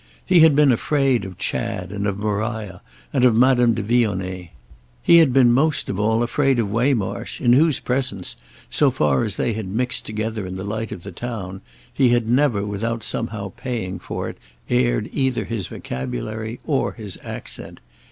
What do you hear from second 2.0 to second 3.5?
of Maria and of